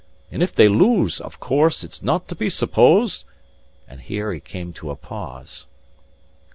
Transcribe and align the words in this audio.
And 0.31 0.41
if 0.41 0.51
they 0.55 0.67
lose, 0.67 1.19
of 1.21 1.39
course, 1.39 1.83
it's 1.83 2.01
not 2.01 2.27
to 2.29 2.35
be 2.35 2.49
supposed" 2.49 3.23
And 3.87 4.01
here 4.01 4.33
he 4.33 4.39
came 4.39 4.73
to 4.73 4.89
a 4.89 4.95
pause. 4.95 5.67